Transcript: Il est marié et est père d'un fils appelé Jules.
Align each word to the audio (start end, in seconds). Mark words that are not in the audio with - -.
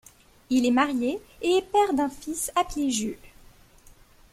Il 0.49 0.65
est 0.65 0.71
marié 0.71 1.21
et 1.43 1.57
est 1.57 1.71
père 1.71 1.93
d'un 1.93 2.09
fils 2.09 2.51
appelé 2.55 2.89
Jules. 2.89 3.17